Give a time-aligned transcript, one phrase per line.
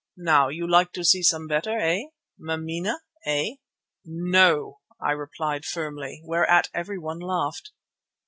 [0.17, 2.05] Now you like to see some better, eh?
[2.39, 3.57] Mameena, eh?"
[4.03, 7.69] "No," I replied firmly, whereat everyone laughed.